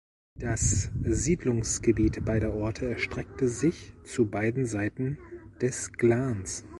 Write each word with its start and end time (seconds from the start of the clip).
Das 0.39 0.89
Siedlungsgebiet 1.03 2.25
beider 2.25 2.55
Orte 2.55 2.87
erstreckte 2.89 3.47
sich 3.47 3.93
zu 4.03 4.25
beiden 4.25 4.65
Seiten 4.65 5.19
des 5.61 5.91
Glans. 5.93 6.65